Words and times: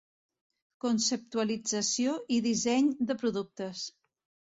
Conceptualització 0.85 2.17
i 2.39 2.43
disseny 2.49 2.91
de 3.11 3.21
productes. 3.25 3.89